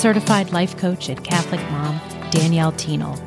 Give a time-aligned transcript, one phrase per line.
[0.00, 3.18] certified life coach and Catholic mom, Danielle Thienel.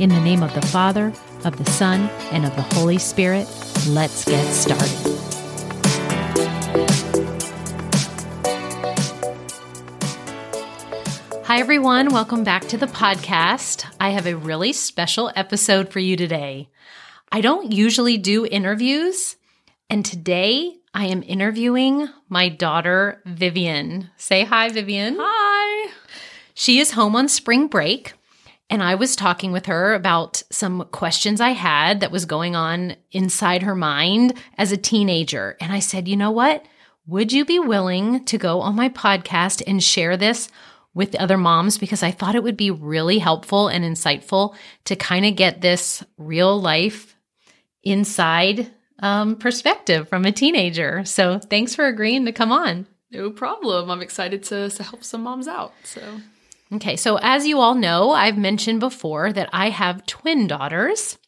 [0.00, 1.12] In the name of the Father,
[1.44, 3.46] of the Son, and of the Holy Spirit,
[3.86, 4.88] let's get started.
[11.44, 12.08] Hi, everyone.
[12.08, 13.86] Welcome back to the podcast.
[14.00, 16.68] I have a really special episode for you today.
[17.30, 19.36] I don't usually do interviews,
[19.88, 24.10] and today I am interviewing my daughter, Vivian.
[24.16, 25.16] Say hi, Vivian.
[25.20, 25.47] Hi.
[26.58, 28.14] She is home on spring break,
[28.68, 32.96] and I was talking with her about some questions I had that was going on
[33.12, 35.56] inside her mind as a teenager.
[35.60, 36.66] And I said, you know what?
[37.06, 40.48] Would you be willing to go on my podcast and share this
[40.94, 41.78] with other moms?
[41.78, 44.56] Because I thought it would be really helpful and insightful
[44.86, 47.14] to kind of get this real life
[47.84, 51.04] inside um, perspective from a teenager.
[51.04, 52.88] So thanks for agreeing to come on.
[53.12, 53.92] No problem.
[53.92, 55.72] I'm excited to, to help some moms out.
[55.84, 56.02] So,
[56.74, 56.96] okay.
[56.96, 61.18] So, as you all know, I've mentioned before that I have twin daughters,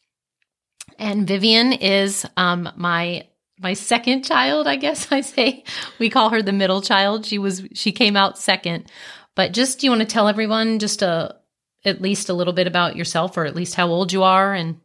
[0.97, 3.27] and Vivian is um, my
[3.59, 4.67] my second child.
[4.67, 5.63] I guess I say
[5.99, 7.25] we call her the middle child.
[7.25, 8.91] She was she came out second.
[9.35, 11.37] But just do you want to tell everyone just a
[11.83, 14.79] at least a little bit about yourself, or at least how old you are, and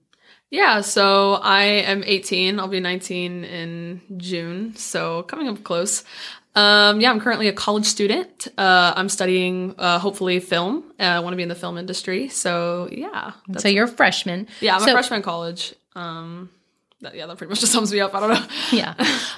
[0.51, 2.61] yeah, so I am 18.
[2.61, 6.05] I'll be 19 in June, so coming up close.
[6.57, 8.49] Um, yeah, I'm currently a college student.
[8.57, 10.85] Uh, I'm studying, uh, hopefully film.
[10.99, 12.29] Uh, I want to be in the film industry.
[12.29, 13.33] So yeah.
[13.59, 14.49] So you're a freshman.
[14.61, 15.75] Yeah, I'm so, a freshman in college.
[15.95, 16.51] Um,
[17.03, 18.15] that, yeah, that pretty much just sums me up.
[18.15, 18.47] I don't know.
[18.73, 18.95] yeah,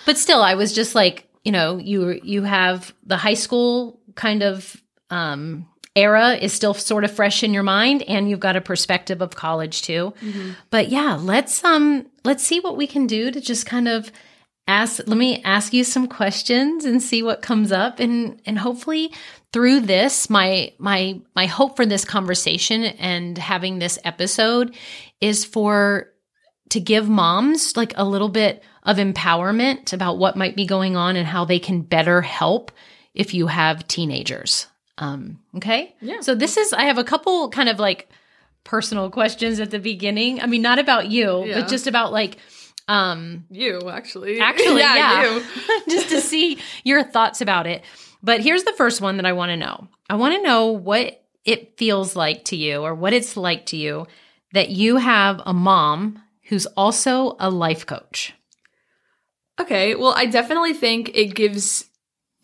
[0.06, 4.44] but still, I was just like, you know, you you have the high school kind
[4.44, 5.66] of um,
[5.96, 9.34] era is still sort of fresh in your mind and you've got a perspective of
[9.34, 10.14] college too.
[10.22, 10.50] Mm-hmm.
[10.70, 14.12] But yeah, let's um let's see what we can do to just kind of
[14.68, 19.12] ask let me ask you some questions and see what comes up and and hopefully
[19.52, 24.76] through this my my my hope for this conversation and having this episode
[25.20, 26.12] is for
[26.68, 31.16] to give moms like a little bit of empowerment about what might be going on
[31.16, 32.72] and how they can better help
[33.14, 34.66] if you have teenagers.
[34.96, 35.94] Um, okay.
[36.00, 36.20] Yeah.
[36.20, 38.08] So this is, I have a couple kind of like
[38.64, 40.40] personal questions at the beginning.
[40.40, 41.60] I mean, not about you, yeah.
[41.60, 42.38] but just about like,
[42.88, 45.44] um, you actually, actually, yeah, yeah.
[45.88, 47.84] just to see your thoughts about it.
[48.22, 49.88] But here's the first one that I want to know.
[50.10, 53.76] I want to know what it feels like to you or what it's like to
[53.76, 54.06] you
[54.52, 58.34] that you have a mom who's also a life coach.
[59.60, 61.87] Okay, well, I definitely think it gives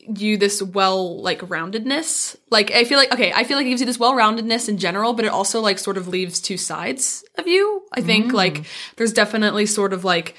[0.06, 2.36] you this well like roundedness.
[2.50, 4.78] Like i feel like okay i feel like it gives you this well roundedness in
[4.78, 8.32] general but it also like sort of leaves two sides of you i think.
[8.32, 8.34] Mm.
[8.34, 8.64] like
[8.96, 10.34] there's definitely sort of like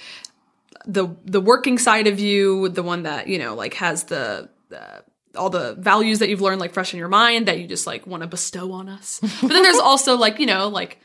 [0.86, 5.04] the the working side of you the one that you know like has the, the
[5.36, 8.08] all the values that you've learned like fresh in your mind that you just like
[8.08, 9.20] want to bestow on us.
[9.22, 11.00] But then there's also like you know like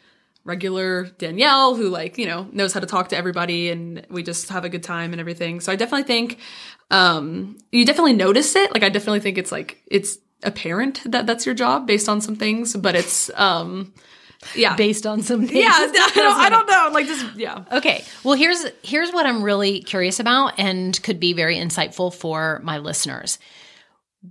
[0.45, 4.49] regular Danielle who like, you know, knows how to talk to everybody and we just
[4.49, 5.61] have a good time and everything.
[5.61, 6.39] So I definitely think
[6.91, 8.73] um, you definitely notice it.
[8.73, 12.37] Like I definitely think it's like it's apparent that that's your job based on some
[12.37, 13.93] things, but it's um,
[14.55, 15.53] yeah, based on some things.
[15.53, 16.91] Yeah, I don't, I don't know.
[16.93, 17.65] Like just yeah.
[17.73, 18.05] Okay.
[18.25, 22.79] Well, here's here's what I'm really curious about and could be very insightful for my
[22.79, 23.39] listeners.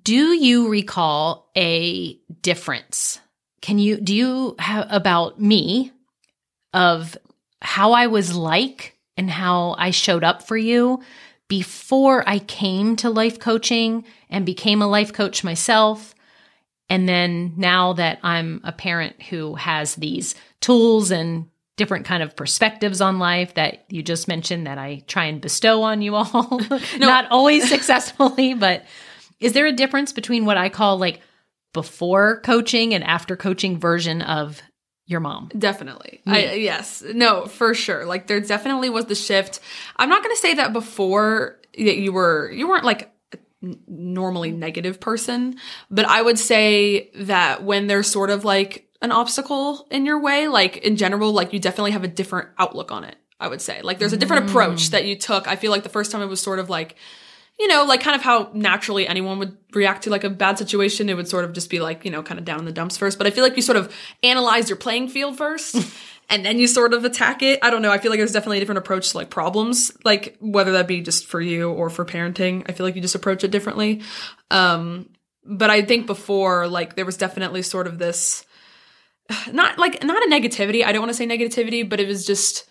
[0.03, 3.19] Do you recall a difference?
[3.61, 5.91] Can you do you have about me
[6.73, 7.17] of
[7.61, 11.01] how I was like and how I showed up for you
[11.47, 16.15] before I came to life coaching and became a life coach myself.
[16.89, 22.35] And then now that I'm a parent who has these tools and different kind of
[22.35, 26.59] perspectives on life that you just mentioned that I try and bestow on you all.
[26.69, 26.79] no.
[26.97, 28.85] Not always successfully, but
[29.39, 31.21] is there a difference between what I call like
[31.73, 34.61] before coaching and after coaching version of
[35.09, 35.49] your mom.
[35.57, 36.21] Definitely.
[36.27, 37.03] I, yes.
[37.03, 38.05] No, for sure.
[38.05, 39.59] Like there definitely was the shift.
[39.95, 43.37] I'm not going to say that before that you were you weren't like a
[43.87, 45.55] normally negative person,
[45.89, 50.47] but I would say that when there's sort of like an obstacle in your way,
[50.47, 53.15] like in general, like you definitely have a different outlook on it.
[53.39, 53.81] I would say.
[53.81, 54.49] Like there's a different mm.
[54.49, 55.47] approach that you took.
[55.47, 56.97] I feel like the first time it was sort of like
[57.59, 61.09] you know, like kind of how naturally anyone would react to like a bad situation.
[61.09, 62.97] It would sort of just be like, you know, kind of down in the dumps
[62.97, 63.17] first.
[63.17, 65.75] But I feel like you sort of analyze your playing field first
[66.29, 67.59] and then you sort of attack it.
[67.61, 67.91] I don't know.
[67.91, 71.01] I feel like there's definitely a different approach to like problems, like whether that be
[71.01, 72.65] just for you or for parenting.
[72.69, 74.03] I feel like you just approach it differently.
[74.49, 75.09] Um,
[75.43, 78.45] but I think before, like, there was definitely sort of this,
[79.51, 80.85] not like, not a negativity.
[80.85, 82.67] I don't want to say negativity, but it was just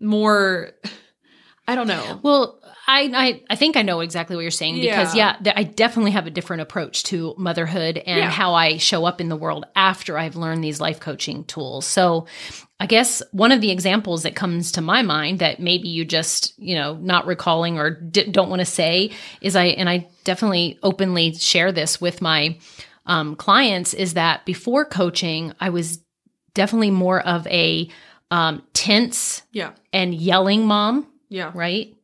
[0.00, 0.70] more,
[1.68, 2.20] I don't know.
[2.22, 2.61] Well,
[2.92, 5.36] I, I I think I know exactly what you're saying because Yeah.
[5.38, 8.30] yeah, th- I definitely have a different approach to motherhood and Yeah.
[8.30, 11.86] how I show up in the world after I've learned these life coaching tools.
[11.86, 12.26] So,
[12.78, 16.52] I guess one of the examples that comes to my mind that maybe you just
[16.58, 20.78] you know not recalling or di- don't want to say is I and I definitely
[20.82, 22.58] openly share this with my
[23.06, 26.00] um, clients is that before coaching I was
[26.54, 27.88] definitely more of a
[28.30, 29.72] um, tense Yeah.
[29.92, 31.50] and yelling mom, Yeah.
[31.54, 31.94] right?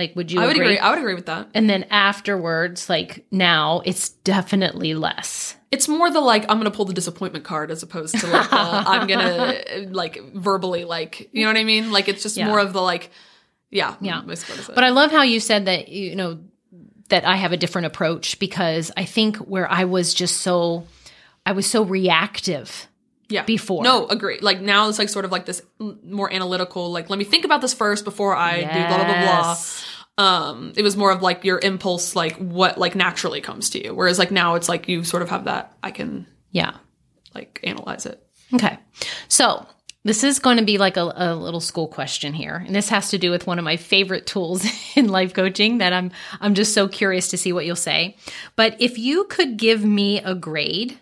[0.00, 0.66] Like, would you I would agree?
[0.66, 0.78] agree.
[0.78, 1.48] I would agree with that.
[1.54, 5.56] And then afterwards, like now, it's definitely less.
[5.70, 9.06] It's more the like I'm gonna pull the disappointment card as opposed to like I'm
[9.06, 11.92] gonna like verbally like you know what I mean.
[11.92, 12.46] Like it's just Yeah.
[12.46, 13.10] more of the like
[13.70, 14.22] yeah Yeah.
[14.22, 14.74] basically what it is.
[14.74, 16.40] But I love how you said that, you know,
[17.10, 20.86] that I have a different approach because I think where I was just so,
[21.46, 22.88] I was so reactive.
[23.28, 23.84] yeah before.
[23.84, 27.24] no agree like now it's like sort of like this more analytical like let me
[27.24, 29.54] think about this first before I do blah blah blah blah.
[30.20, 33.94] Um, it was more of like your impulse like what like naturally comes to you,
[33.94, 36.72] whereas like now it's like you sort of have that I can Yeah.
[37.34, 38.22] like analyze it.
[38.54, 38.78] Okay.
[39.28, 39.66] So
[40.02, 42.62] this is going to be like a, a little school question here.
[42.66, 44.64] And this has to do with one of my favorite tools
[44.96, 48.16] in life coaching that I'm I'm just so curious to see what you'll say.
[48.56, 50.98] But if you could give me a grade,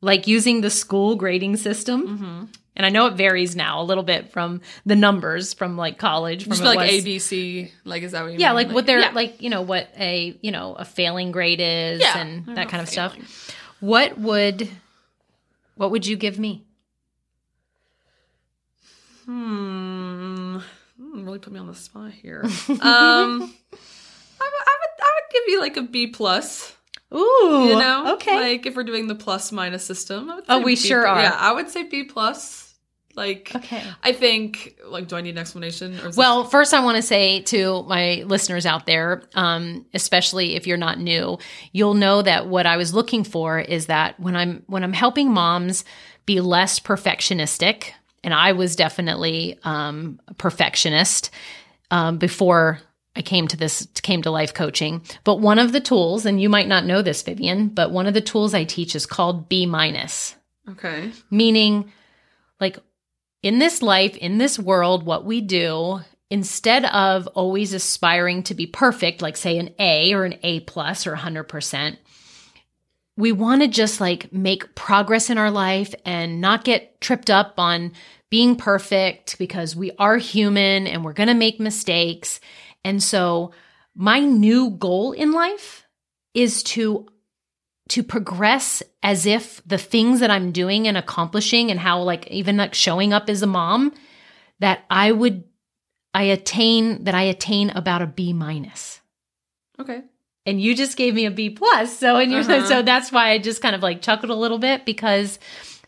[0.00, 4.30] like using the school grading system, and I know it varies now a little bit
[4.32, 8.12] from the numbers from like college, from Just like was- A B C like is
[8.12, 8.54] that what you yeah, mean?
[8.56, 9.10] like what they're yeah.
[9.10, 12.82] like, you know, what a you know a failing grade is Yeah, and that kind
[12.82, 13.24] of failing.
[13.26, 13.54] stuff.
[13.80, 14.68] What would
[15.74, 16.64] what would you give me?
[19.26, 20.58] Hmm.
[21.00, 22.42] Hmm, Really put me on the spot here.
[22.68, 23.52] um, I would,
[24.40, 24.80] I
[25.14, 26.74] would, give you like a B plus.
[27.14, 28.52] Ooh, You know, okay.
[28.54, 31.16] Like if we're doing the plus minus system, I would Oh, we B sure plus.
[31.18, 31.22] are.
[31.22, 32.67] Yeah, I would say B plus.
[33.18, 33.82] Like, okay.
[34.02, 34.78] I think.
[34.86, 35.94] Like, do I need an explanation?
[35.94, 39.84] Or is this- Well, first, I want to say to my listeners out there, um,
[39.92, 41.38] especially if you're not new,
[41.72, 45.32] you'll know that what I was looking for is that when I'm when I'm helping
[45.32, 45.84] moms
[46.26, 47.90] be less perfectionistic,
[48.22, 51.30] and I was definitely um, a perfectionist
[51.90, 52.78] um, before
[53.16, 55.02] I came to this came to life coaching.
[55.24, 58.14] But one of the tools, and you might not know this, Vivian, but one of
[58.14, 60.36] the tools I teach is called B minus
[60.70, 61.90] okay, meaning
[62.60, 62.78] like
[63.42, 66.00] in this life, in this world, what we do
[66.30, 71.06] instead of always aspiring to be perfect, like say an A or an A plus
[71.06, 71.96] or 100%,
[73.16, 77.54] we want to just like make progress in our life and not get tripped up
[77.58, 77.92] on
[78.30, 82.40] being perfect because we are human and we're going to make mistakes.
[82.84, 83.52] And so
[83.94, 85.86] my new goal in life
[86.34, 87.08] is to
[87.88, 92.56] to progress as if the things that I'm doing and accomplishing and how like even
[92.56, 93.92] like showing up as a mom
[94.60, 95.44] that I would
[96.14, 99.00] I attain that I attain about a B minus.
[99.80, 100.02] okay,
[100.46, 101.96] And you just gave me a B plus.
[101.96, 102.66] So and you're Uh-huh.
[102.66, 105.38] so that's why I just kind of like chuckled a little bit because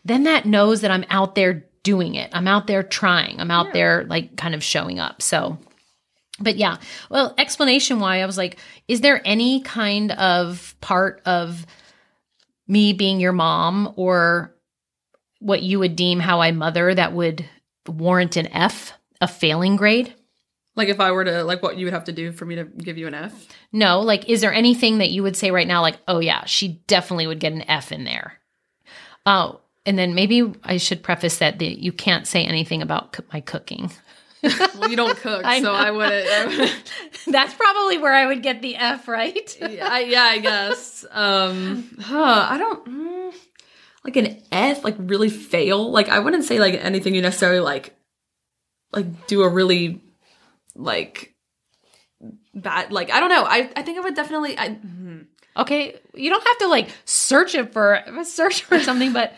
[0.05, 2.29] then that knows that I'm out there doing it.
[2.33, 3.39] I'm out there trying.
[3.39, 3.73] I'm out Yeah.
[3.73, 5.21] there like kind of showing up.
[5.21, 5.57] So
[6.39, 6.77] but yeah,
[7.11, 11.65] well, explanation why I was like, is there any kind of part of
[12.71, 14.55] me being your mom or
[15.39, 17.45] what you would deem how I mother that would
[17.87, 20.13] warrant an F, a failing grade?
[20.75, 22.63] like if I were to like, what you would have to do for me to
[22.63, 23.47] give you an F?
[23.71, 26.81] No, like, is there anything that you would say right now, like, oh yeah, she
[26.87, 28.39] definitely would get an F in there?
[29.25, 33.23] Oh, and then maybe I should preface that that you can't say anything about co-
[33.33, 33.91] my cooking.
[34.79, 35.71] Well, you don't cook, I so.
[35.71, 36.27] I wouldn't.
[36.27, 36.93] I wouldn't
[37.27, 39.57] That's probably where I would get the F, right?
[39.59, 41.05] yeah, I, yeah, I guess.
[41.11, 43.35] Um, huh, I don't mm,
[44.03, 45.91] like an F, like really fail.
[45.91, 47.95] Like I wouldn't say like anything you necessarily like,
[48.91, 50.01] like do a really
[50.75, 51.35] like
[52.55, 52.91] bad.
[52.91, 53.43] Like I don't know.
[53.43, 54.57] I I think I would definitely.
[54.57, 55.25] I mhm.
[55.57, 59.33] Okay, you don't have to like search it for search for something, but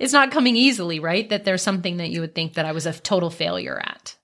[0.00, 1.28] it's not coming easily, right?
[1.28, 4.16] That there's something that you would think that I was a total failure at.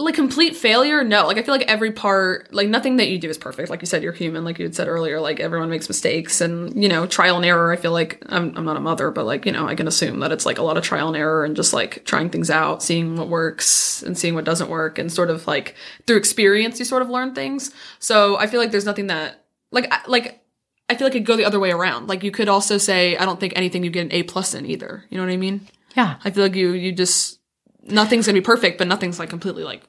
[0.00, 1.02] Like complete failure?
[1.02, 1.26] No.
[1.26, 3.68] Like i feel like every part like nothing that you do is perfect.
[3.68, 6.80] Like you said you're human like you had said earlier like everyone makes mistakes and
[6.80, 9.44] you know trial and error i feel like I'm, I'm not a mother but like
[9.44, 11.56] you know i can assume that it's like a lot of trial and error and
[11.56, 15.30] just like trying things out seeing what works and seeing what doesn't work and sort
[15.30, 15.74] of like
[16.06, 17.72] through experience you sort of learn things.
[17.98, 20.40] So i feel like there's nothing that like I, like
[20.88, 22.06] i feel like it go the other way around.
[22.06, 24.64] Like you could also say i don't think anything you get an a plus in
[24.64, 25.04] either.
[25.10, 25.66] You know what i mean?
[25.96, 26.16] Yeah.
[26.24, 27.37] i feel like you you just
[27.90, 29.82] nothing's gonna be perfect but nothing's like completely like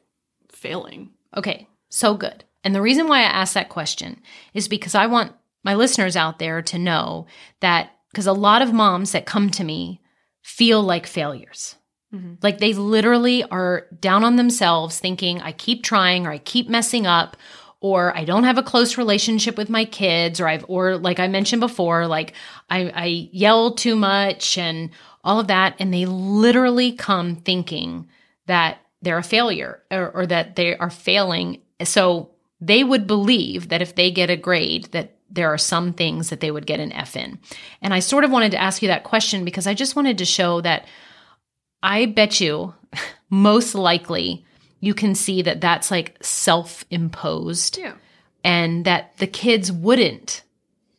[0.49, 2.43] failing Okay, so good.
[2.63, 4.21] And the reason why I asked that question
[4.53, 7.27] is because I want my listeners out there to know
[7.61, 10.01] that because a lot of moms that come to me
[10.41, 11.75] feel like failures.
[12.13, 12.35] Mm-hmm.
[12.41, 17.05] Like they literally are down on themselves thinking, I keep trying or I keep messing
[17.05, 17.37] up
[17.81, 21.27] or I don't have a close relationship with my kids or I've or like I
[21.27, 22.33] mentioned before, like
[22.69, 24.89] I, I yell too much and
[25.23, 25.75] all of that.
[25.79, 28.07] And they literally come thinking
[28.47, 31.61] that they're a failure or, or that they are failing.
[31.83, 36.29] So they would believe that if they get a grade, that there are some things
[36.29, 37.39] that they would get an F in.
[37.81, 40.25] And I sort of wanted to ask you that question because I just wanted to
[40.25, 40.85] show that
[41.83, 42.73] I bet you
[43.29, 44.45] most likely
[44.81, 47.93] you can see that that's like self imposed yeah
[48.43, 50.43] and that the kids wouldn't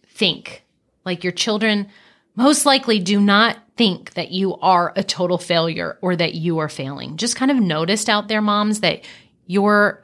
[0.07, 0.65] think
[1.05, 1.89] like your children
[2.37, 6.69] most likely do not think that you are a total failure or that you are
[6.69, 7.17] failing.
[7.17, 9.05] Just kind of noticed out there moms that
[9.47, 10.03] you're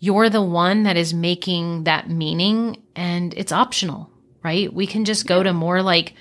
[0.00, 4.12] you're the one that is making that meaning and it's optional
[4.42, 4.72] right?
[4.72, 6.14] We can just go to more like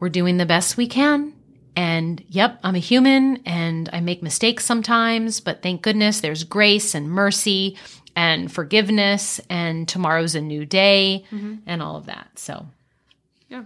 [0.00, 1.32] we're doing the best we can
[1.76, 6.94] and yep, I'm a human and I make mistakes sometimes, but thank goodness there's grace
[6.94, 7.76] and mercy
[8.14, 11.56] and forgiveness and tomorrow's a new day mm-hmm.
[11.66, 12.38] and all of that.
[12.38, 12.66] So,
[13.48, 13.64] yeah.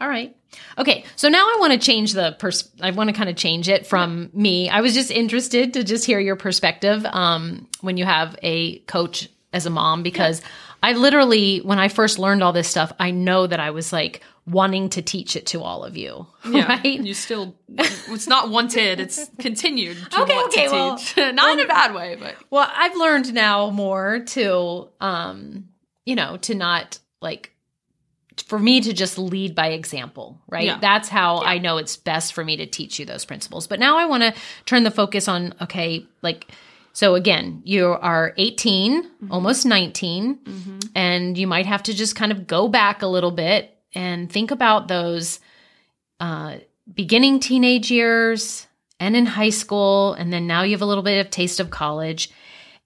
[0.00, 0.36] all right.
[0.78, 3.68] Okay, so now I want to change the pers- I want to kind of change
[3.68, 4.68] it from me.
[4.68, 9.28] I was just interested to just hear your perspective um, when you have a coach
[9.52, 10.42] as a mom because
[10.82, 14.22] I literally when I first learned all this stuff, I know that I was like
[14.46, 16.84] wanting to teach it to all of you, yeah right?
[17.00, 21.66] you still it's not wanted it's continued to Okay, okay, well- teach not in a
[21.66, 25.68] bad way but Well, I've learned now more to, um,
[26.04, 27.55] you know, to not like
[28.42, 30.66] for me to just lead by example, right?
[30.66, 30.78] Yeah.
[30.80, 33.66] That's how I know it's best for me to teach you those principles.
[33.66, 36.46] But now I want to turn the focus on, okay, like,
[36.92, 40.38] so again, you are 18, almost 19,
[40.94, 44.50] and you might have to just kind of go back a little bit and think
[44.50, 45.40] about those
[46.20, 46.56] uh,
[46.92, 48.66] beginning teenage years
[48.98, 50.14] and in high school.
[50.14, 52.30] And then now you have a little bit of taste of college.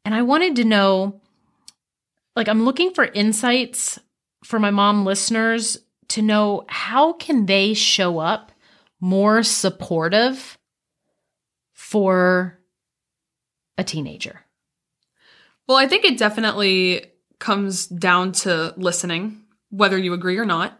[0.04, 1.20] And I wanted to know
[2.36, 3.98] like, I'm looking for insights
[4.50, 5.78] for my mom listeners
[6.08, 8.52] to know how can they show up
[9.00, 10.58] more supportive
[11.72, 12.58] for
[13.78, 14.40] a teenager.
[15.66, 17.06] well i think it definitely
[17.38, 19.40] comes down to listening
[19.70, 20.76] whether you agree or not.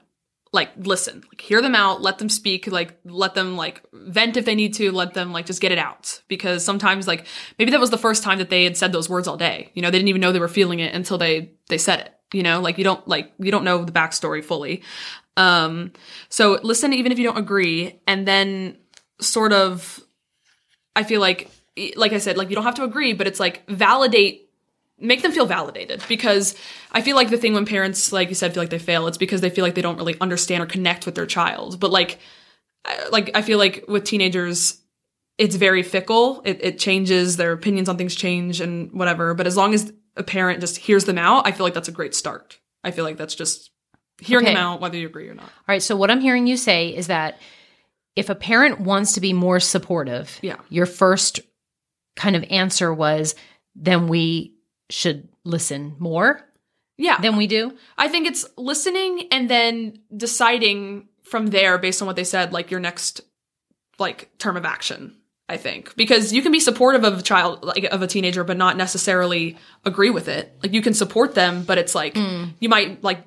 [0.53, 4.45] Like listen like hear them out let them speak like let them like vent if
[4.45, 6.23] they need to let them like just get it out.
[6.27, 7.25] Because sometimes like
[7.57, 9.71] maybe that was the first time that they had said those words all day.
[9.75, 12.15] You know they didn't even know they were feeling it until they they said it
[12.33, 14.83] you know like you don't like you don't know the backstory fully
[15.37, 15.93] um
[16.29, 18.77] so listen even if you don't agree and then
[19.21, 20.01] sort of
[20.97, 21.51] i feel like
[21.97, 24.51] like i said like you don't have to agree but it's like validate
[25.01, 26.55] make them feel validated because
[26.93, 29.19] I feel like the thing when parents, like you said, feel like they fail, it's
[29.19, 31.81] because they feel like they don't really understand or connect with their child.
[31.81, 32.19] But like,
[33.11, 34.81] like I feel like with teenagers,
[35.39, 36.43] it's very fickle.
[36.45, 37.37] It, it changes.
[37.37, 39.35] Their opinions on things change and whatever.
[39.35, 41.93] But as long as a parent just hears them out, I feel like that's a
[41.93, 42.59] great start.
[42.85, 43.71] I feel like that's just
[44.21, 44.55] hearing Okay.
[44.55, 45.45] them out, whether you agree or not.
[45.45, 45.83] All right.
[45.83, 47.39] So, what I'm hearing you say is that
[48.17, 50.57] if a parent wants to be more supportive, Yeah.
[50.69, 51.41] your first
[52.17, 53.35] kind of answer was,
[53.75, 54.55] then we
[54.91, 56.41] should listen more
[56.99, 57.19] Yeah.
[57.21, 57.77] than we do.
[57.97, 62.71] I think it's listening and then deciding from there based on what they said, like
[62.71, 63.21] your next
[63.99, 65.17] like term of action.
[65.51, 68.57] I think because you can be supportive of a child, like of a teenager, but
[68.57, 70.45] not necessarily agree with it.
[70.63, 73.21] Like you can support them, but it's like you might like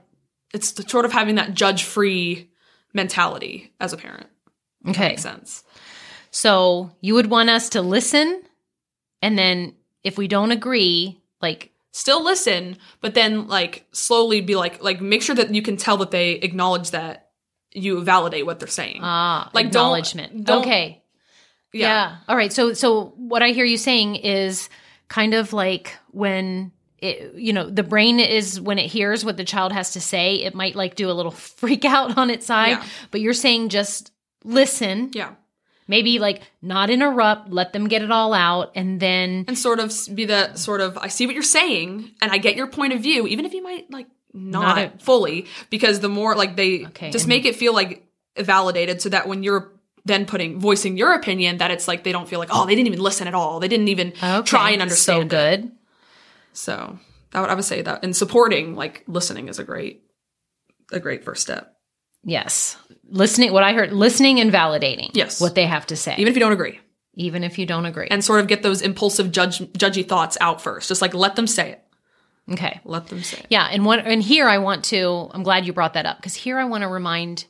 [0.53, 2.49] it's sort of having that judge free
[2.93, 4.27] mentality as a parent.
[4.87, 5.09] Okay.
[5.09, 5.63] Makes sense.
[6.31, 8.41] So, you would want us to listen.
[9.21, 14.81] And then if we don't agree, like, Still listen, but then like slowly be like
[14.81, 17.29] like make sure that you can tell that they acknowledge that
[17.71, 19.01] you validate what they're saying.
[19.03, 20.43] ah, Like, don't- acknowledgement.
[20.43, 21.02] don't- okay.
[21.73, 22.17] Yeah.
[22.27, 22.53] All right.
[22.53, 24.69] So so what I hear you saying is
[25.07, 29.43] kind of like when it, you know the brain is when it hears what the
[29.43, 32.77] child has to say, it might like do a little freak out on its side.
[32.77, 32.85] Yeah.
[33.11, 34.11] But you're saying just
[34.43, 35.33] listen Yeah.
[35.85, 39.93] Maybe like not interrupt, let them get it all out, and then and sort of
[40.15, 43.01] be the sort of I see what you're saying and I get your point of
[43.01, 46.85] view, even if you might like not, Not a- fully, because the more like they
[46.85, 49.73] Okay, just make it feel like validated, so that when you're
[50.05, 52.87] then putting voicing your opinion, that it's like they don't feel like oh they didn't
[52.87, 55.17] even listen at all, they didn't even okay, try and understand.
[55.17, 55.29] So it.
[55.29, 55.71] good.
[56.53, 56.99] So
[57.31, 60.03] that would I would say that and supporting like listening is a great
[60.91, 61.73] a great first step,
[62.23, 62.77] Yes.
[63.09, 65.11] Listening, what I heard, listening and validating.
[65.13, 65.41] Yes.
[65.41, 66.79] What they have to say, even if you don't agree,
[67.15, 68.07] even if you don't agree.
[68.09, 70.87] and sort of get those impulsive judge judgy thoughts out first.
[70.87, 71.83] Just like let them say it,
[72.51, 72.79] okay.
[72.85, 73.47] let them say it.
[73.49, 76.33] Yeah, and what and here I want to I'm glad you brought that up because
[76.33, 77.45] here I want to remind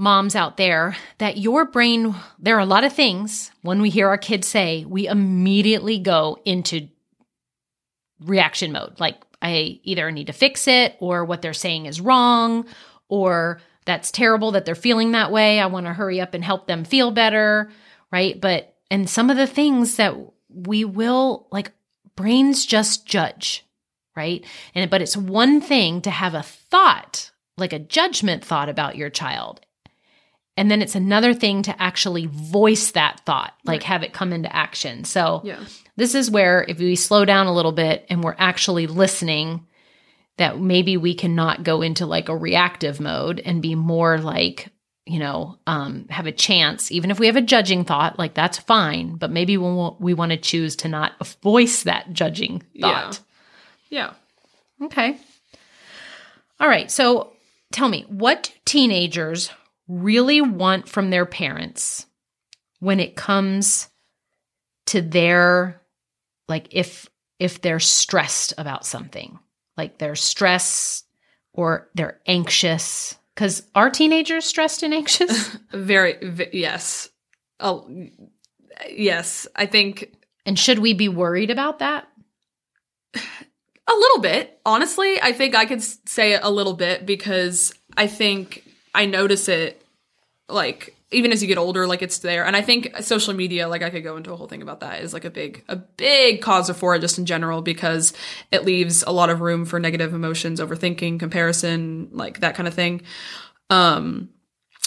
[0.00, 4.08] moms out there that your brain there are a lot of things when we hear
[4.08, 6.88] our kids say we immediately go into
[8.24, 12.66] reaction mode like I either need to fix it or what they're saying is wrong
[13.08, 16.66] or that's terrible that they're feeling that way I want to hurry up and help
[16.66, 17.70] them feel better
[18.10, 20.16] right but and some of the things that
[20.48, 21.72] we will like
[22.16, 23.64] brains just judge
[24.16, 24.44] right?
[24.74, 29.08] And but it's one thing to have a thought, like a judgment thought about your
[29.08, 29.60] child.
[30.56, 34.54] And then it's another thing to actually voice that thought, like have it come into
[34.54, 35.04] action.
[35.04, 35.58] So Yeah.
[35.96, 39.66] this is where if we slow down a little bit and we're actually listening,
[40.36, 44.68] that maybe we cannot go into like a reactive mode and be more like,
[45.06, 48.58] you know, um, have a chance, even if we have a judging thought, like that's
[48.58, 49.16] fine.
[49.16, 53.20] But maybe we want, we want to choose to not voice that judging thought.
[53.88, 54.12] Yeah.
[54.82, 55.18] Okay.
[56.58, 56.90] All right.
[56.90, 57.32] So
[57.72, 59.50] tell me, what do teenagers
[59.90, 62.06] really want from their parents
[62.78, 63.88] when it comes
[64.86, 65.82] to their
[66.48, 69.38] like if if they're stressed about something?
[69.76, 71.06] Like they're stressed
[71.52, 75.56] or they're anxious cuz are teenagers stressed and anxious?
[75.72, 77.08] Very, v- yes.
[77.58, 77.88] Oh,
[78.88, 79.46] yes.
[79.56, 80.14] I think
[80.46, 82.06] and should we be worried about that?
[83.14, 84.60] a little bit.
[84.64, 89.79] Honestly, I think I could say a little bit because I think I notice it
[90.52, 92.44] like even as you get older like it's there.
[92.44, 95.02] And i think social media like i could go into a whole thing about that
[95.02, 98.12] is like a big a big cause for it just in general because
[98.52, 102.74] it leaves a lot of room for negative emotions overthinking comparison like that kind of
[102.74, 103.02] thing.
[103.68, 104.30] Um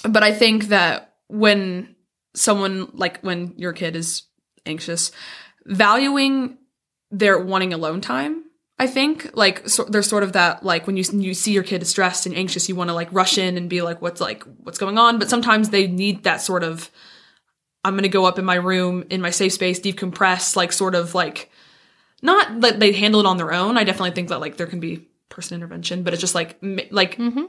[0.07, 1.95] but i think that when
[2.35, 4.23] someone like when your kid is
[4.65, 5.11] anxious
[5.65, 6.57] valuing
[7.11, 8.43] their wanting alone time
[8.79, 11.81] i think like so, there's sort of that like when you you see your kid
[11.81, 14.43] is stressed and anxious you want to like rush in and be like what's like
[14.63, 16.89] what's going on but sometimes they need that sort of
[17.85, 21.13] i'm gonna go up in my room in my safe space decompress like sort of
[21.15, 21.49] like
[22.21, 24.79] not that they handle it on their own i definitely think that like there can
[24.79, 27.47] be person intervention but it's just like m- like Mhm.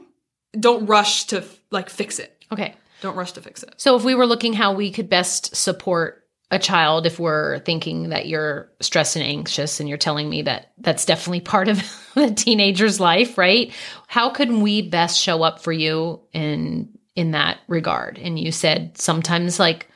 [0.59, 2.75] don't rush to like fix it Okay.
[3.01, 6.24] don't rush to fix it So if we were looking how we could best support
[6.51, 10.71] a child if we're thinking that you're stressed and anxious and you're telling me that
[10.77, 11.77] that's definitely part of
[12.15, 13.73] the teenager's life, right?
[14.07, 18.19] How could we best show up for you in in that regard?
[18.19, 19.89] And you said sometimes like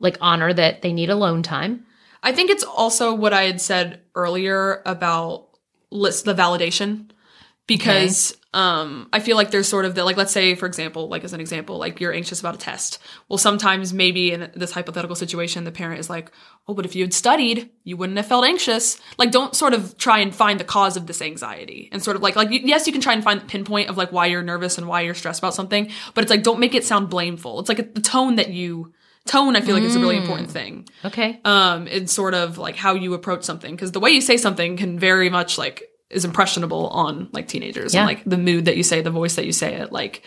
[0.00, 1.86] like honor that they need alone time.
[2.22, 5.48] I think it's also what I had said earlier about
[5.90, 7.10] list the validation
[7.66, 11.24] because um I feel like there's sort of the like let's say for example like
[11.24, 12.98] as an example like you're anxious about a test.
[13.28, 16.30] Well sometimes maybe in this hypothetical situation the parent is like,
[16.68, 19.96] "Oh, but if you had studied, you wouldn't have felt anxious." Like don't sort of
[19.96, 22.92] try and find the cause of this anxiety and sort of like like yes, you
[22.92, 25.40] can try and find the pinpoint of like why you're nervous and why you're stressed
[25.40, 27.58] about something, but it's like don't make it sound blameful.
[27.60, 28.92] It's like the tone that you
[29.24, 31.40] tone I feel like is a really important thing Okay.
[31.44, 34.76] um in sort of like how you approach something because the way you say something
[34.76, 38.00] can very much like is impressionable on like teenagers Yeah.
[38.00, 40.22] and like the mood that you say the voice that you say it like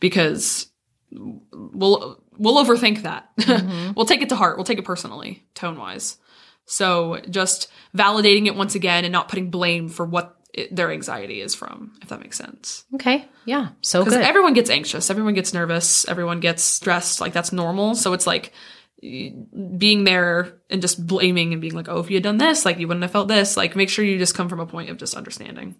[0.00, 0.70] because
[1.10, 3.28] we'll we'll overthink that.
[3.42, 3.92] Mm-hmm.
[3.94, 4.56] We'll take it to heart.
[4.56, 6.16] We'll take it personally tone wise
[6.64, 11.40] so just validating it once again and not putting blame for what it, their anxiety
[11.40, 12.84] is from if that makes sense.
[12.94, 13.26] Okay.
[13.44, 13.70] Yeah.
[13.80, 14.24] So because good.
[14.24, 15.10] everyone gets anxious.
[15.10, 16.06] Everyone gets nervous.
[16.08, 17.20] Everyone gets stressed.
[17.20, 17.94] Like that's normal.
[17.94, 18.52] So it's like
[19.02, 22.78] being there and just blaming and being like oh if you had done this like
[22.78, 24.96] you wouldn't have felt this like make sure you just come from a point of
[24.96, 25.74] just understanding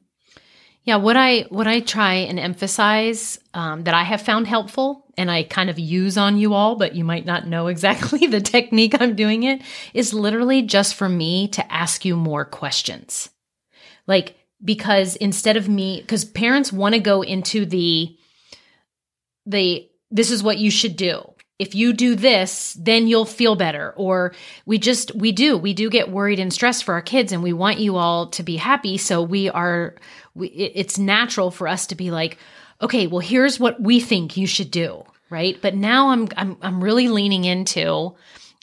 [0.85, 5.31] Yeah, what I what I try and emphasize um, that I have found helpful, and
[5.31, 9.01] I kind of use on you all, but you might not know exactly the technique
[9.01, 9.63] I'm doing it,
[9.95, 13.31] is literally just for me to ask you more questions,
[14.09, 18.17] like because instead of me, because parents want to go into the
[19.47, 21.32] the this is what you should do.
[21.59, 23.93] If you do this, then you'll feel better.
[23.97, 24.35] Or
[24.67, 27.53] we just, we do, we do get worried and stressed for our kids and we
[27.53, 28.99] want you all to be happy.
[28.99, 29.95] So we are,
[30.35, 32.39] we, it- it's natural for us to be like,
[32.81, 35.05] okay, well, here's what we think you should do.
[35.31, 35.57] right?
[35.63, 38.15] But now I'm I'm I'm really leaning into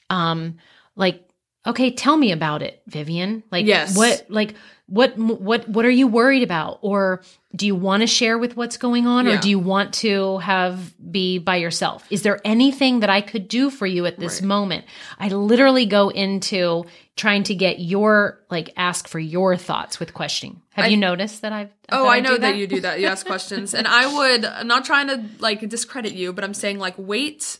[0.10, 0.58] um
[0.96, 1.24] like
[1.66, 3.44] okay, tell me about it, Vivian.
[3.52, 3.96] Like Yes.
[3.98, 4.56] what like
[4.88, 7.22] what what what are you worried about or
[7.56, 10.94] do you want to share with what's going on or do you want to have
[11.12, 12.06] be by yourself?
[12.10, 14.48] Is there anything that I could do for you at this Right.
[14.48, 14.86] moment?
[15.20, 20.62] I literally go into trying to get your like ask for your thoughts with questioning.
[20.72, 22.56] Have I- you noticed that I've Oh, that I know do that?
[22.58, 23.00] you do that.
[23.00, 24.46] You ask questions, and I would.
[24.46, 27.60] I'm not trying to like discredit you, but I'm saying like wait.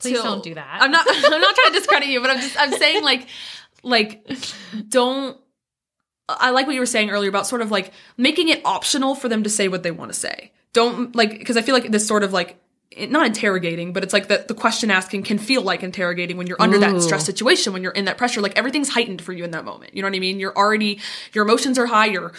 [0.00, 0.78] Please till- don't do that.
[0.80, 1.06] I'm not.
[1.08, 2.56] I'm not trying to discredit you, but I'm just.
[2.58, 3.26] I'm saying like,
[3.82, 4.26] like,
[4.88, 5.36] don't.
[6.28, 9.28] I like what you were saying earlier about sort of like making it optional for
[9.28, 10.52] them to say what they want to say.
[10.72, 12.60] Don't like because I feel like this sort of like
[12.96, 16.60] not interrogating, but it's like the, the question asking can feel like interrogating when you're
[16.60, 16.80] under Ooh.
[16.80, 18.40] that stress situation, when you're in that pressure.
[18.40, 19.94] Like everything's heightened for you in that moment.
[19.94, 20.40] You know what I mean?
[20.40, 21.00] You're already
[21.32, 22.06] your emotions are high.
[22.06, 22.32] You're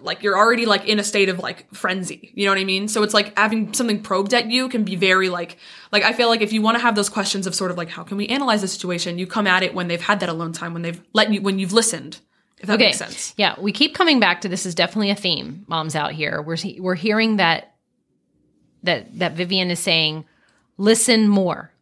[0.00, 2.32] like you're already like in a state of like frenzy.
[2.34, 2.88] You know what I mean?
[2.88, 5.56] So it's like having something probed at you can be very like
[5.92, 7.88] like I feel like if you want to have those questions of sort of like
[7.88, 10.52] how can we analyze the situation, you come at it when they've had that alone
[10.52, 12.20] time, when they've let you when you've listened.
[12.58, 12.86] If that okay.
[12.86, 13.32] makes sense.
[13.38, 15.64] Yeah, we keep coming back to this is definitely a theme.
[15.66, 17.74] Moms out here, we're we're hearing that
[18.82, 20.24] that that Vivian is saying,
[20.76, 21.72] listen more.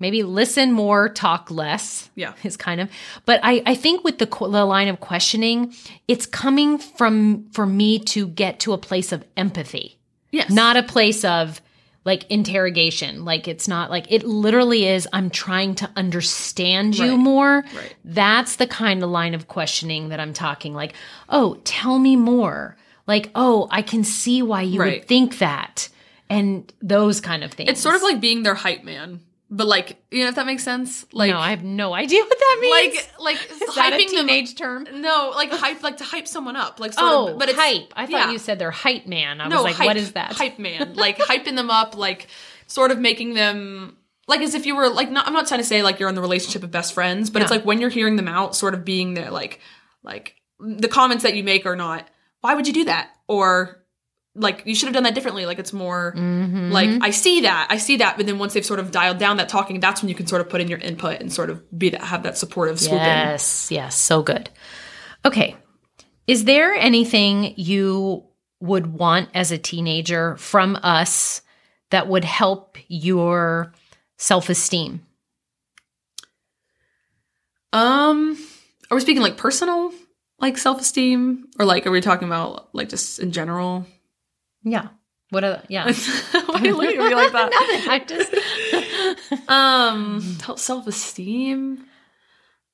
[0.00, 2.10] Maybe listen more, talk less.
[2.14, 2.32] Yeah.
[2.44, 2.90] is kind of.
[3.26, 5.72] But I I think with the the line of questioning,
[6.08, 9.98] it's coming from for me to get to a place of empathy
[10.32, 10.50] Yes.
[10.50, 11.60] not a place of
[12.04, 17.18] like interrogation like it's not like it literally is i'm trying to understand you Right.
[17.18, 17.94] more Right.
[18.04, 20.94] that's the kind of line of questioning that i'm talking like
[21.28, 22.76] oh tell me more
[23.06, 25.88] like oh i can see why you would think that
[26.28, 29.20] and those kind of things It's sort of like being their hype man,
[29.56, 31.06] but like you know if that makes sense.
[31.12, 34.10] Like no i have no idea what that means like like is that a hyping
[34.10, 37.38] them- teenage term No, like hype, like to hype someone up, like sort oh of,
[37.38, 38.30] but it's hype i thought yeah.
[38.30, 40.94] you said they're hype man i no, was like hype, what is that Hype man,
[41.04, 42.26] like hyping them up, like
[42.66, 45.26] sort of making them like as if you were like not.
[45.26, 47.50] I'm not trying to say like you're in the relationship of best friends, but it's
[47.50, 49.60] like when you're hearing them out, sort of being there, like
[50.02, 52.08] like the comments that you make are not.
[52.40, 53.10] Why would you do that?
[53.28, 53.83] Or
[54.36, 55.46] like you should have done that differently.
[55.46, 56.70] Like it's more Mhm.
[56.72, 59.36] like I see that, I see that, but then once they've sort of dialed down
[59.36, 61.62] that talking, that's when you can sort of put in your input and sort of
[61.78, 62.98] be that have that supportive swoop in.
[63.06, 64.50] Yes, yes, so good.
[65.24, 65.56] Okay.
[66.26, 68.24] Is there anything you
[68.60, 71.42] would want as a teenager from us
[71.90, 73.72] that would help your
[74.18, 75.04] self esteem?
[77.72, 78.38] Um,
[78.90, 79.92] are we speaking like personal,
[80.38, 83.86] like self esteem, or like are we talking about like just in general?
[84.64, 84.88] Yeah.
[85.30, 85.92] What are, yeah.
[86.46, 87.50] Why are you looking at me like that?
[87.86, 87.90] Nothing.
[87.90, 88.34] I just,
[89.48, 90.20] Um,
[90.56, 91.84] self esteem.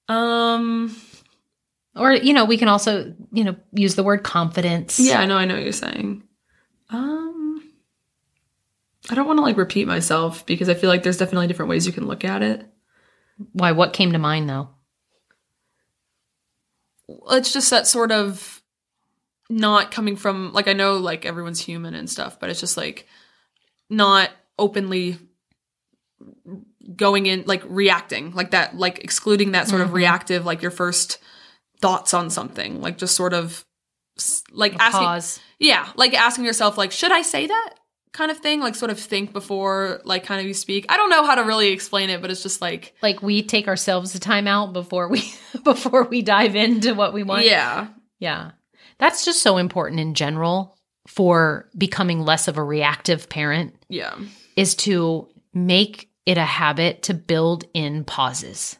[0.09, 0.97] Um,
[1.97, 4.99] or, you know, we can also, you know, use the word confidence.
[4.99, 6.23] yeah, I know, I know what you're saying.
[6.91, 7.63] Um,
[9.11, 11.87] I don't want to like repeat myself because I feel like there's definitely different ways
[11.87, 12.67] you can look at it.
[13.53, 13.73] Why?
[13.73, 14.69] What came to mind though?
[17.33, 18.60] it's just that sort of
[19.51, 23.07] not coming from like I know like everyone's human and stuff, but it's just like
[23.91, 25.19] not openly
[26.97, 29.95] going in like reacting like that like excluding that sort of Mhm.
[29.95, 31.19] reactive like your first
[31.81, 33.65] thoughts on something like just sort of
[34.53, 35.41] like A asking pause.
[35.59, 37.75] yeah like asking yourself like should I say that
[38.13, 41.11] kind of thing like sort of think before like kind of you speak I don't
[41.11, 44.19] know how to really explain it but it's just like Like we take ourselves a
[44.21, 45.33] time out before we
[45.65, 47.45] before we dive into what we want.
[47.47, 48.51] yeah Yeah.
[49.01, 50.77] That's just so important in general
[51.09, 54.17] for becoming less of a reactive parent yeah
[54.57, 58.79] is to make it a habit to build in pauses.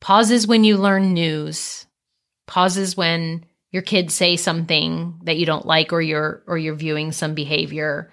[0.00, 1.86] Pauses when you learn news.
[2.46, 7.12] Pauses when your kids say something that you don't like or you're or you're viewing
[7.12, 8.12] some behavior.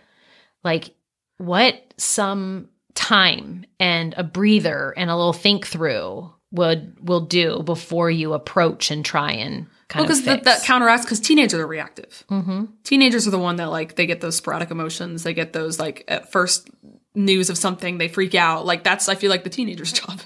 [0.63, 0.95] Like
[1.37, 8.09] what some time and a breather and a little think through would will do before
[8.09, 12.23] you approach and try and kind because of that, that counteracts because teenagers are reactive
[12.29, 12.65] mm-hmm.
[12.83, 16.03] teenagers are the one that like they get those sporadic emotions they get those like
[16.07, 16.69] at first
[17.15, 20.19] news of something they freak out like that's i feel like the teenager's job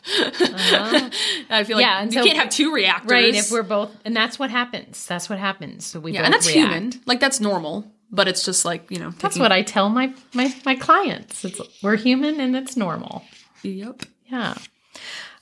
[1.49, 1.93] i feel like Uh-huh.
[1.95, 4.49] Yeah, and you so- can't have two reactors Right, if we're both, and that's what
[4.51, 5.05] happens.
[5.05, 5.86] That's what happens.
[5.86, 6.73] So we yeah both and that's react.
[6.73, 10.13] human like that's normal but it's just like you know That's what I tell my
[10.34, 11.45] my my clients.
[11.45, 13.23] It's we're human and it's normal.
[13.63, 14.55] yep Yeah.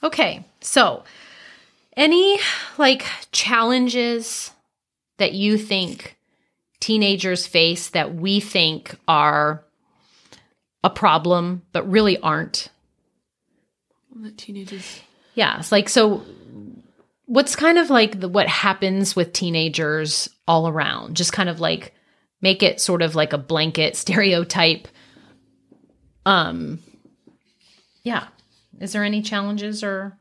[0.04, 0.46] Okay.
[0.62, 1.04] So,
[1.96, 2.40] any
[2.78, 4.52] like challenges
[5.18, 6.18] that you think
[6.80, 9.64] teenagers face that we think are
[10.84, 12.70] a problem but really aren't?
[14.16, 15.02] the teenagers
[15.36, 16.24] Yeah, it's like so.
[17.26, 21.16] What's kind of like the, what happens with teenagers all around?
[21.16, 21.94] Just kind of like
[22.42, 24.88] make it sort of like a blanket stereotype
[26.26, 26.80] Um,
[28.04, 28.28] yeah.
[28.80, 30.18] Is there any challenges or?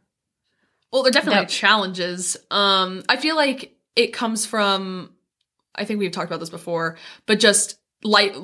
[0.92, 2.36] Well, there are definitely That- challenges.
[2.50, 5.10] Um, I feel like it comes from.
[5.74, 8.34] I think we've talked about this before, but just like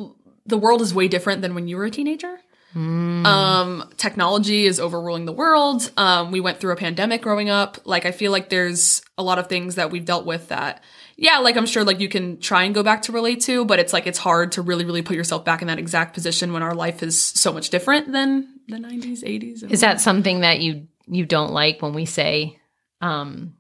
[0.47, 2.39] the world is way different than when you were a teenager.
[2.77, 5.91] Um, technology is overruling the world.
[5.97, 7.79] Um, we went through a pandemic growing up.
[7.85, 10.83] Like, I feel like there's a lot of things that we've dealt with that,
[11.17, 13.79] yeah, like I'm sure like you can try and go back to relate to, but
[13.79, 16.65] it's like it's hard to really, really put yourself back in that exact position when
[16.65, 19.71] our life is so much different than the 90s, 80s.
[19.71, 22.59] Is that something that you you don't like when we say,
[23.01, 23.55] um,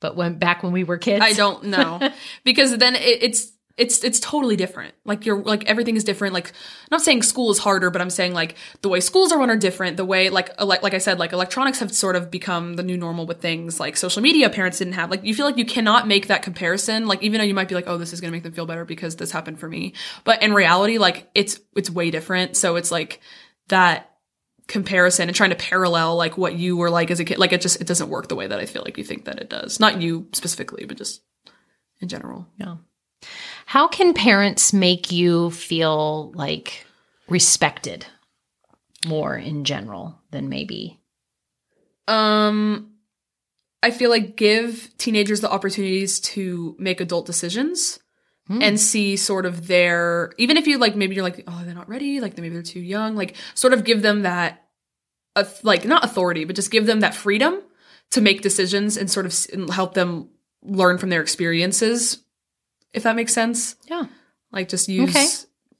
[0.00, 1.24] but when back when we were kids?
[1.24, 2.00] I don't know
[2.44, 4.94] because then it, it's it's it's totally different.
[5.04, 6.32] Like you're like everything is different.
[6.32, 9.38] Like I'm not saying school is harder, but I'm saying like the way schools are
[9.38, 9.96] run are different.
[9.96, 12.96] The way like ele- like I said, like electronics have sort of become the new
[12.96, 14.48] normal with things like social media.
[14.48, 17.06] Parents didn't have like you feel like you cannot make that comparison.
[17.06, 18.84] Like even though you might be like, oh, this is gonna make them feel better
[18.84, 22.56] because this happened for me, but in reality, like it's it's way different.
[22.56, 23.20] So it's like
[23.68, 24.13] that
[24.66, 27.60] comparison and trying to parallel like what you were like as a kid like it
[27.60, 29.78] just it doesn't work the way that i feel like you think that it does
[29.78, 31.22] not you specifically but just
[32.00, 32.76] in general Yeah.
[33.66, 36.86] How can parents make you feel like
[37.28, 38.04] respected
[39.06, 41.00] more in general than maybe?
[42.08, 42.90] um
[43.82, 47.98] i feel like give teenagers the opportunities to make adult decisions
[48.46, 48.60] Hmm.
[48.60, 51.88] and see sort of their even if you like maybe you're like oh they're not
[51.88, 54.64] ready like maybe they're too young like sort of give them that
[55.34, 57.62] uh, like not authority but just give them that freedom
[58.10, 60.28] to make decisions and sort of s- and help them
[60.62, 62.22] learn from their experiences
[62.92, 64.04] if that makes sense Yeah.
[64.52, 65.26] like just use Okay.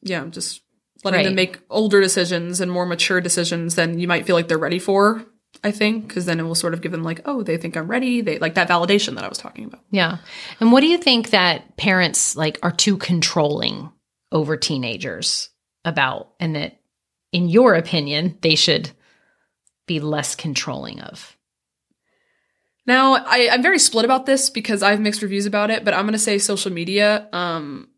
[0.03, 0.63] yeah just
[1.05, 4.57] letting them make older decisions and more mature decisions than you might feel like they're
[4.57, 5.27] ready for
[5.65, 7.89] i think because then it will sort of give them like oh they think i'm
[7.89, 10.19] ready they like that validation that i was talking about Yeah.
[10.61, 13.91] And what do you think that parents like are too controlling
[14.33, 15.51] over teenagers
[15.85, 16.81] about and that
[17.33, 18.91] in your opinion they should
[19.87, 21.37] be less controlling of?
[22.87, 25.95] Now, I, I'm very split about this because I have mixed reviews about it, but
[25.95, 27.89] I'm gonna say social media, um,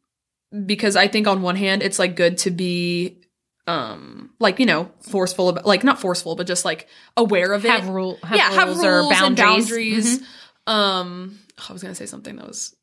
[0.64, 3.22] because I think on one hand it's like good to be,
[3.66, 7.70] um, like you know, forceful about, like not forceful, but just like aware of it.
[7.70, 9.68] Have rule have yeah, rules, have rules or and boundaries.
[9.68, 10.20] boundaries.
[10.20, 10.72] Mhm.
[10.72, 12.74] Um, I was gonna say something that was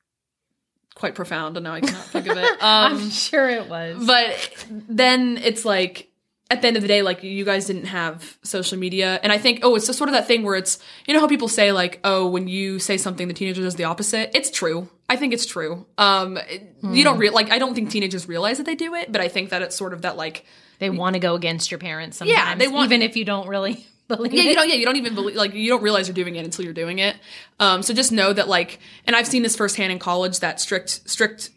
[0.95, 2.57] quite profound, and now I cannot think of it.
[2.61, 4.05] I'm Um, sure it was.
[4.05, 6.09] but then it's like
[6.51, 9.37] at the end of the day like you guys didn't have social media and i
[9.39, 11.71] think oh it's just sort of that thing where it's you know how people say
[11.71, 15.33] like oh when you say something the teenager does the opposite it's true i think
[15.33, 18.75] it's true um it- you don't real like i don't think teenagers realize that they
[18.75, 20.45] do it but i think that it's sort of that like
[20.83, 22.59] they want to go against your parents sometimes.
[22.59, 24.45] they want- even if you don't really believe yeah, it.
[24.47, 24.69] you don't.
[24.69, 25.35] Yeah, you don't even believe.
[25.35, 27.15] Like, you don't realize you're doing it until you're doing it.
[27.59, 31.09] Um, so just know that, like, and I've seen this firsthand in college that strict,
[31.09, 31.49] strict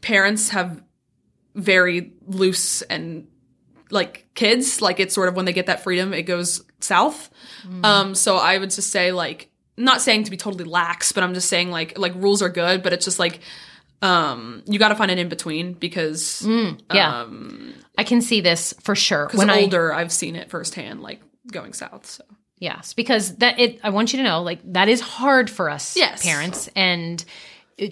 [0.00, 0.82] parents have
[1.54, 3.28] very loose and
[3.90, 4.80] like kids.
[4.82, 7.30] Like, it's sort of when they get that freedom, it goes south.
[7.84, 11.34] Um, so I would just say, like, not saying to be totally lax, but I'm
[11.34, 13.40] just saying, like, like rules are good, but it's just like,
[14.02, 17.20] um, you got to find an in between because, yeah.
[17.22, 19.26] um, I can see this for sure.
[19.26, 22.06] because When I older, I've seen it firsthand, like going south.
[22.06, 22.24] So.
[22.58, 25.96] Yes, because that it I want you to know like that is hard for us
[25.96, 26.22] Yes.
[26.22, 27.24] parents and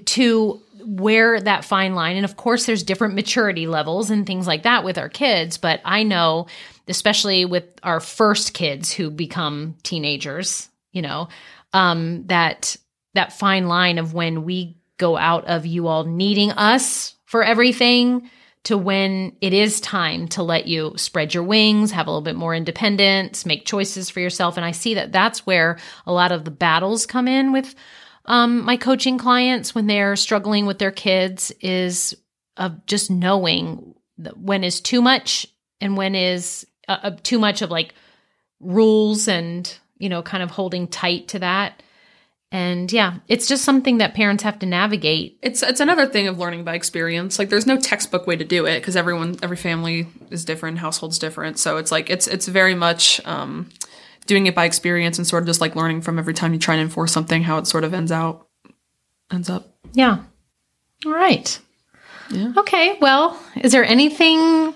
[0.06, 4.62] to where that fine line and of course there's different maturity levels and things like
[4.62, 6.46] that with our kids, but I know
[6.86, 11.28] especially with our first kids who become teenagers, you know,
[11.72, 12.76] um that
[13.14, 18.30] that fine line of when we go out of you all needing us for everything
[18.64, 22.36] to when it is time to let you spread your wings, have a little bit
[22.36, 24.56] more independence, make choices for yourself.
[24.56, 27.74] And I see that that's where a lot of the battles come in with
[28.26, 32.14] um, my coaching clients when they're struggling with their kids is
[32.58, 33.94] of just knowing
[34.36, 35.46] when is too much
[35.80, 37.94] and when is uh, uh, too much of like
[38.60, 41.82] rules and, you know, kind of holding tight to that.
[42.52, 45.38] And yeah, it's just something that parents have to navigate.
[45.40, 47.38] It's it's another thing of learning by experience.
[47.38, 51.18] Like there's no textbook way to do it because everyone every family is different, household's
[51.18, 51.58] different.
[51.58, 53.70] So it's like it's it's very much um,
[54.26, 56.74] doing it by experience and sort of just like learning from every time you try
[56.74, 58.48] and enforce something how it sort of ends out
[59.30, 59.68] ends up.
[59.92, 60.18] Yeah.
[61.06, 61.56] All right.
[62.30, 62.52] Yeah.
[62.56, 62.98] Okay.
[63.00, 64.74] Well, is there anything?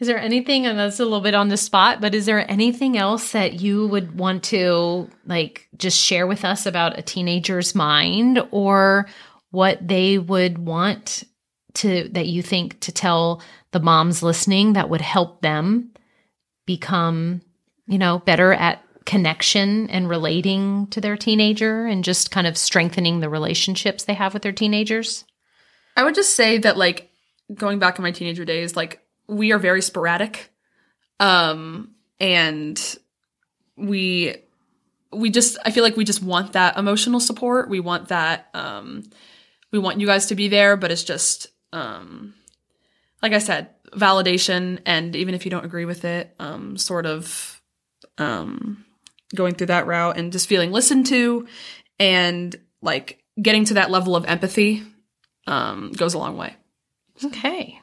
[0.00, 0.66] Is there anything?
[0.66, 3.86] And that's a little bit on the spot, but is there anything else that you
[3.86, 9.06] would want to like just share with us about a teenager's mind or
[9.50, 11.22] what they would want
[11.74, 15.92] to that you think to tell the moms listening that would help them
[16.66, 17.40] become,
[17.86, 23.20] you know, better at connection and relating to their teenager and just kind of strengthening
[23.20, 25.24] the relationships they have with their teenagers?
[25.96, 27.10] I would just say that like
[27.54, 30.50] going back in my teenager days, like we are very sporadic.
[31.20, 32.80] Um, and
[33.76, 34.36] we
[35.12, 37.68] we just I feel like we just want that emotional support.
[37.68, 39.04] We want that um
[39.70, 42.34] we want you guys to be there, but it's just um
[43.22, 47.60] like I said, validation and even if you don't agree with it, um sort of
[48.18, 48.84] um
[49.34, 51.46] going through that route and just feeling listened to
[51.98, 54.82] and like getting to that level of empathy
[55.46, 56.54] um goes a long way.
[57.24, 57.80] Okay.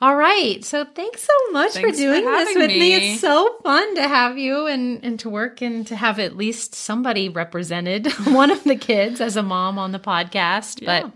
[0.00, 0.64] All right.
[0.64, 2.78] So thanks so much Thanks for doing for this with me.
[2.78, 2.94] me.
[2.94, 6.74] It's so fun to have you and, and to work and to have at least
[6.74, 10.82] somebody represented, one of the kids as a mom on the podcast.
[10.82, 11.02] Yeah.
[11.02, 11.12] but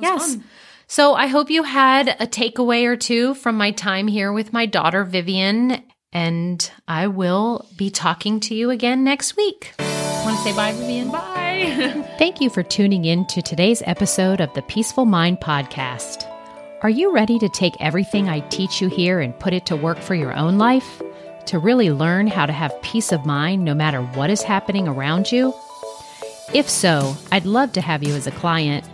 [0.00, 0.34] yes.
[0.34, 0.44] fun.
[0.86, 4.66] So I hope you had a takeaway or two from my time here with my
[4.66, 5.82] daughter, Vivian.
[6.12, 9.74] And I will be talking to you again next week.
[9.78, 11.10] Want to say bye, Vivian?
[11.10, 12.06] Bye.
[12.18, 16.32] Thank you for tuning in to today's episode of the Peaceful Mind Podcast.
[16.86, 19.98] Are you ready to take everything I teach you here and put it to work
[19.98, 21.02] for your own life?
[21.46, 25.32] To really learn how to have peace of mind no matter what is happening around
[25.32, 25.52] you?
[26.54, 28.84] If so, I'd love to have you as a client.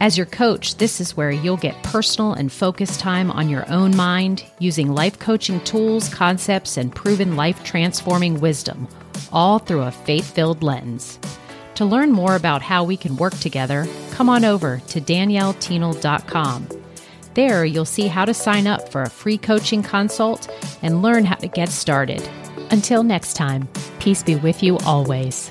[0.00, 3.94] As your coach, this is where you'll get personal and focused time on your own
[3.94, 8.88] mind using life coaching tools, concepts, and proven life transforming wisdom,
[9.30, 11.18] all through a faith filled lens.
[11.74, 16.82] To learn more about how we can work together, come on over to daniellethienel.com.
[17.34, 20.50] There, you'll see how to sign up for a free coaching consult
[20.82, 22.28] and learn how to get started.
[22.70, 23.68] Until next time,
[24.00, 25.50] peace be with you always.